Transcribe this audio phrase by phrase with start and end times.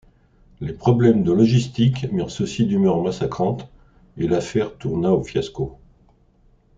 [0.61, 3.69] Les problèmes de logistique mirent ceux-ci d’humeur massacrante
[4.17, 5.77] et l’affaire tourna au fiasco.